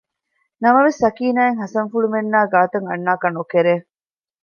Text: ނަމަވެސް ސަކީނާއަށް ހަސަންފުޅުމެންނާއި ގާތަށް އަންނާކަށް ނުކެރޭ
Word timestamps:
ނަމަވެސް 0.63 0.99
ސަކީނާއަށް 1.03 1.59
ހަސަންފުޅުމެންނާއި 1.61 2.49
ގާތަށް 2.53 2.87
އަންނާކަށް 2.89 3.35
ނުކެރޭ 3.37 3.73